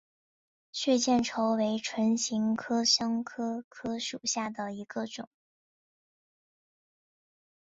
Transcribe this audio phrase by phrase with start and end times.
[0.71, 5.29] 血见愁为唇形科香科科属下的一个种。